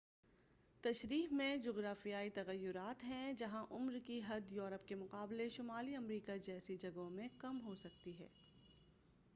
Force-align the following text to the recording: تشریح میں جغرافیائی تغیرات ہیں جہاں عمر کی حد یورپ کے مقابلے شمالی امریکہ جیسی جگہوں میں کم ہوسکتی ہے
تشریح 0.83 1.27
میں 1.31 1.57
جغرافیائی 1.57 2.29
تغیرات 2.29 3.03
ہیں 3.03 3.31
جہاں 3.33 3.65
عمر 3.71 3.97
کی 4.05 4.19
حد 4.27 4.51
یورپ 4.51 4.87
کے 4.87 4.95
مقابلے 4.95 5.49
شمالی 5.49 5.95
امریکہ 5.95 6.37
جیسی 6.37 6.77
جگہوں 6.77 7.09
میں 7.09 7.27
کم 7.37 7.61
ہوسکتی 7.65 8.17
ہے 8.19 8.27